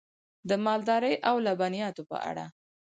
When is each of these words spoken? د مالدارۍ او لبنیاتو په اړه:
د 0.49 0.51
مالدارۍ 0.65 1.15
او 1.29 1.35
لبنیاتو 1.45 2.01
په 2.11 2.17
اړه: 2.29 2.45